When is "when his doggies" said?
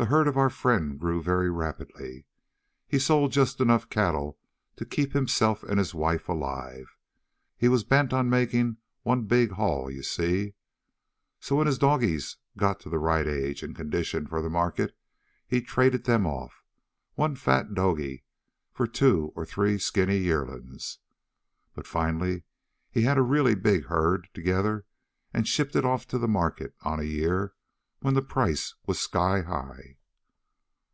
11.56-12.38